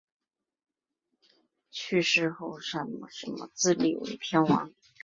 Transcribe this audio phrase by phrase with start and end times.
[0.03, 0.03] 石
[1.11, 4.73] 虎于石勒去世后杀石弘自立为天王。